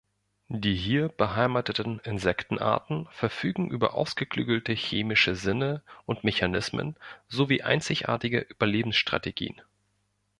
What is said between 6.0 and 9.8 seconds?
und Mechanismen sowie einzigartige Überlebensstrategien.